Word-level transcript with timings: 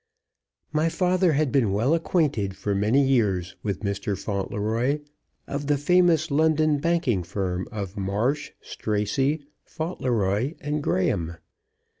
My 0.73 0.89
father 0.89 1.33
had 1.33 1.51
been 1.51 1.71
well 1.73 1.93
acquainted 1.93 2.57
for 2.57 2.73
many 2.73 3.05
years 3.07 3.55
with 3.61 3.81
Mr. 3.81 4.17
Fauntleroy, 4.17 5.01
of 5.45 5.67
the 5.67 5.77
famous 5.77 6.31
London 6.31 6.79
banking 6.79 7.21
firm 7.21 7.67
of 7.71 7.95
Marsh, 7.97 8.49
Stracey, 8.61 9.43
Fauntleroy 9.63 10.55
& 10.79 10.81
Graham. 10.81 11.37